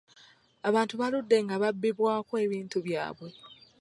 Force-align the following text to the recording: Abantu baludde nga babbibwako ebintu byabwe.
Abantu 0.69 0.93
baludde 1.01 1.37
nga 1.45 1.55
babbibwako 1.61 2.33
ebintu 2.45 2.77
byabwe. 2.87 3.29